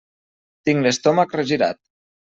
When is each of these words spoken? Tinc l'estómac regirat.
Tinc 0.69 0.83
l'estómac 0.87 1.39
regirat. 1.41 1.83